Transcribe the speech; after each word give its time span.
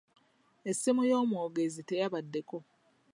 Essimu 0.69 1.01
y'omwogezi 1.09 1.81
teyabaddeko 1.89 2.57